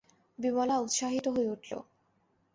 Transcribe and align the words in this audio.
বিমলা 0.39 0.75
উৎসাহিত 0.79 1.25
হয়ে 1.27 1.51
উঠল। 1.51 1.71